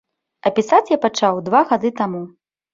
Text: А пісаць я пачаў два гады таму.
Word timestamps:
А 0.49 0.51
пісаць 0.57 0.91
я 0.95 0.97
пачаў 1.05 1.39
два 1.51 1.63
гады 1.71 1.95
таму. 2.03 2.27